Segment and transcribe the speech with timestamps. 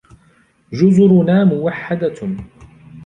[0.73, 2.35] جزرنا موحدة.